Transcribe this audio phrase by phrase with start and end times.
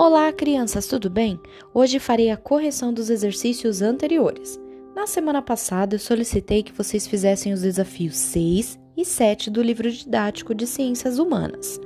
[0.00, 1.40] Olá, crianças, tudo bem?
[1.74, 4.56] Hoje farei a correção dos exercícios anteriores.
[4.94, 9.90] Na semana passada, eu solicitei que vocês fizessem os desafios 6 e 7 do livro
[9.90, 11.80] didático de Ciências Humanas.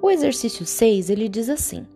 [0.00, 1.86] O exercício 6, ele diz assim: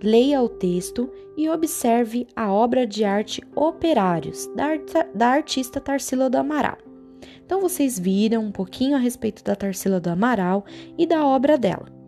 [0.00, 4.68] Leia o texto e observe a obra de arte Operários, da,
[5.12, 6.78] da artista Tarsila do Amaral.
[7.44, 10.64] Então, vocês viram um pouquinho a respeito da Tarsila do Amaral
[10.96, 11.99] e da obra dela.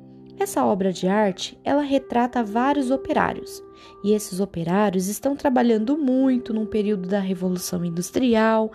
[0.43, 3.63] Essa obra de arte, ela retrata vários operários,
[4.03, 8.73] e esses operários estão trabalhando muito num período da Revolução Industrial.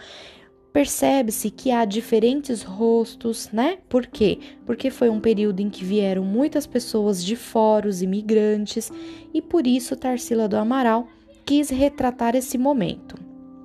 [0.72, 3.80] Percebe-se que há diferentes rostos, né?
[3.90, 4.40] Por quê?
[4.66, 8.90] Porque foi um período em que vieram muitas pessoas de fora, os imigrantes,
[9.34, 11.10] e por isso Tarsila do Amaral
[11.46, 13.18] quis retratar esse momento,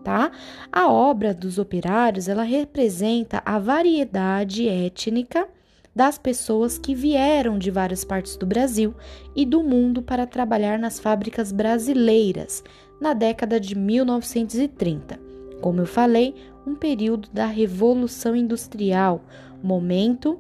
[0.03, 0.33] tá?
[0.73, 5.49] A obra dos operários, ela representa a variedade étnica
[5.95, 8.95] das pessoas que vieram de várias partes do Brasil
[9.37, 12.65] e do mundo para trabalhar nas fábricas brasileiras
[13.01, 15.19] na década de 1930.
[15.61, 16.35] Como eu falei,
[16.67, 19.21] um período da Revolução Industrial,
[19.63, 20.39] momento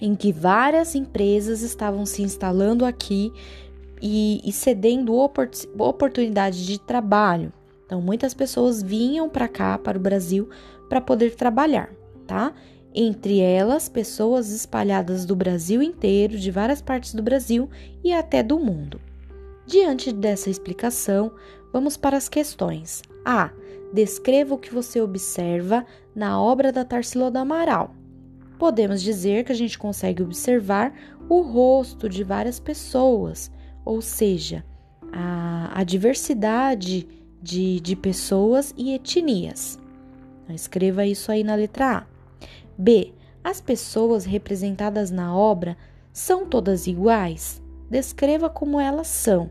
[0.00, 3.32] em que várias empresas estavam se instalando aqui
[4.02, 7.52] e, e cedendo oportunidade de trabalho.
[7.86, 10.48] Então, muitas pessoas vinham para cá, para o Brasil,
[10.88, 11.90] para poder trabalhar,
[12.26, 12.52] tá?
[12.94, 17.68] Entre elas pessoas espalhadas do Brasil inteiro, de várias partes do Brasil
[18.04, 19.00] e até do mundo.
[19.66, 21.32] Diante dessa explicação,
[21.72, 23.02] vamos para as questões.
[23.24, 23.50] A.
[23.92, 25.84] Descreva o que você observa
[26.14, 27.94] na obra da Tarsila do Amaral.
[28.58, 30.94] Podemos dizer que a gente consegue observar
[31.28, 33.50] o rosto de várias pessoas,
[33.84, 34.64] ou seja,
[35.12, 37.06] a, a diversidade
[37.42, 39.78] de, de pessoas e etnias.
[40.48, 42.13] Escreva isso aí na letra A.
[42.76, 43.12] B.
[43.42, 45.76] As pessoas representadas na obra
[46.12, 47.62] são todas iguais?
[47.90, 49.50] Descreva como elas são.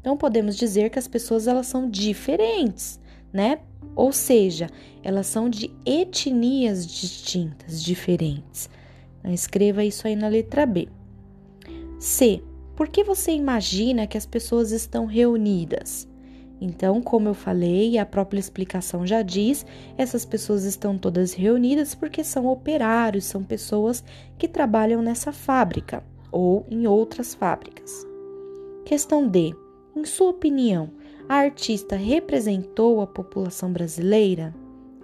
[0.00, 3.00] Então podemos dizer que as pessoas elas são diferentes,
[3.32, 3.60] né?
[3.96, 4.68] Ou seja,
[5.02, 8.68] elas são de etnias distintas, diferentes.
[9.18, 10.88] Então, escreva isso aí na letra B.
[11.98, 12.42] C.
[12.76, 16.08] Por que você imagina que as pessoas estão reunidas?
[16.64, 19.66] Então, como eu falei, a própria explicação já diz,
[19.98, 24.02] essas pessoas estão todas reunidas porque são operários, são pessoas
[24.38, 28.06] que trabalham nessa fábrica ou em outras fábricas.
[28.86, 29.54] Questão D.
[29.94, 30.90] Em sua opinião,
[31.28, 34.54] a artista representou a população brasileira?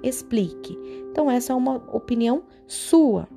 [0.03, 0.79] Explique.
[1.11, 3.29] Então, essa é uma opinião sua,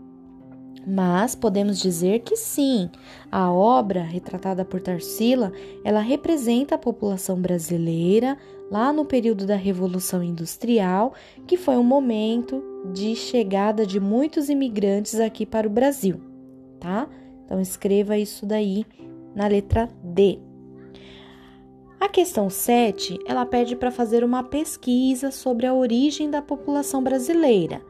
[0.85, 2.89] mas podemos dizer que sim,
[3.31, 5.51] a obra retratada por Tarsila,
[5.83, 8.37] ela representa a população brasileira
[8.69, 11.13] lá no período da Revolução Industrial,
[11.47, 16.19] que foi um momento de chegada de muitos imigrantes aqui para o Brasil,
[16.79, 17.07] tá?
[17.45, 18.85] Então escreva isso daí
[19.35, 20.39] na letra D.
[21.99, 27.81] A questão 7, ela pede para fazer uma pesquisa sobre a origem da população brasileira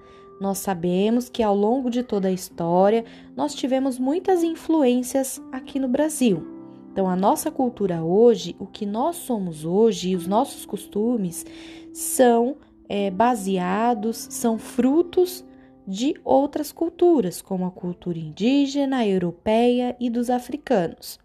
[0.44, 5.88] nós sabemos que ao longo de toda a história nós tivemos muitas influências aqui no
[5.88, 6.46] Brasil.
[6.92, 11.46] Então, a nossa cultura hoje, o que nós somos hoje e os nossos costumes
[11.94, 12.58] são
[12.90, 15.46] é, baseados, são frutos
[15.88, 21.20] de outras culturas, como a cultura indígena, europeia e dos africanos.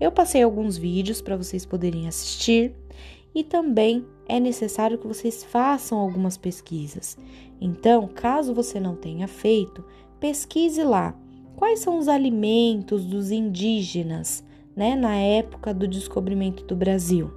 [0.00, 2.74] Eu passei alguns vídeos para vocês poderem assistir
[3.32, 7.18] e também é necessário que vocês façam algumas pesquisas.
[7.60, 9.84] Então, caso você não tenha feito,
[10.18, 11.14] pesquise lá
[11.54, 14.42] quais são os alimentos dos indígenas,
[14.74, 17.30] né, na época do descobrimento do Brasil.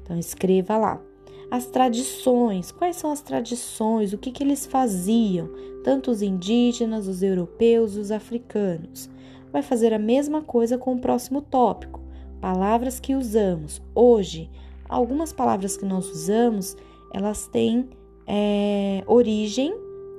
[0.00, 1.02] Então, escreva lá.
[1.50, 5.50] As tradições, quais são as tradições, o que, que eles faziam,
[5.82, 9.10] tanto os indígenas, os europeus, os africanos.
[9.52, 12.00] Vai fazer a mesma coisa com o próximo tópico,
[12.40, 14.48] palavras que usamos hoje
[14.88, 16.76] algumas palavras que nós usamos,
[17.12, 17.88] elas têm
[18.26, 19.74] é, origem,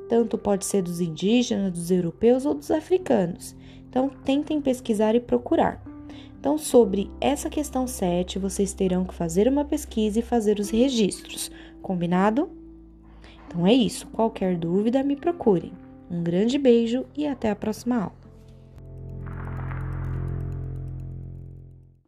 [0.09, 3.55] tanto pode ser dos indígenas, dos europeus ou dos africanos.
[3.89, 5.83] Então, tentem pesquisar e procurar.
[6.39, 11.51] Então, sobre essa questão 7, vocês terão que fazer uma pesquisa e fazer os registros.
[11.81, 12.49] Combinado?
[13.47, 14.07] Então é isso.
[14.07, 15.73] Qualquer dúvida, me procurem.
[16.09, 18.26] Um grande beijo e até a próxima aula.